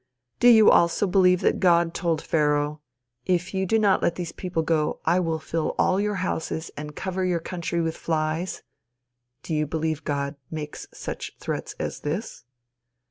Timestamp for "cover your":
6.95-7.39